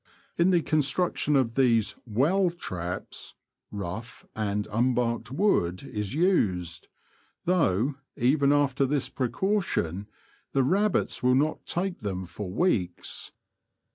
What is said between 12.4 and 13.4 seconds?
weeks.